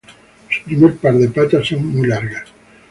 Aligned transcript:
Su 0.49 0.63
primer 0.63 0.95
par 0.97 1.13
de 1.13 1.27
patas 1.29 1.67
son 1.67 1.85
muy 1.95 2.07
largas. 2.07 2.45